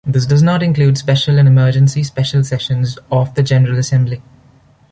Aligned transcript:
This 0.03 0.25
does 0.25 0.41
not 0.41 0.63
include 0.63 0.97
special 0.97 1.37
and 1.37 1.47
emergency 1.47 2.01
special 2.01 2.43
sessions 2.43 2.97
of 3.11 3.35
the 3.35 3.43
General 3.43 3.77
Assembly. 3.77 4.23